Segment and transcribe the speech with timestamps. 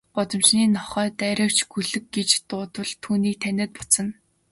[0.15, 4.07] Гудамжны нохой дайравч, гөлөг гэж дуудвал түүнийг таниад буцна.